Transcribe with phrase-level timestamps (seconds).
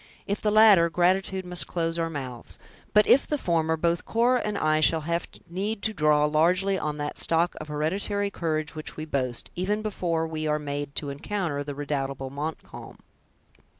[0.25, 2.57] If the latter, gratitude must close our mouths;
[2.91, 6.97] but if the former, both Cora and I shall have need to draw largely on
[6.97, 11.63] that stock of hereditary courage which we boast, even before we are made to encounter
[11.63, 12.97] the redoubtable Montcalm."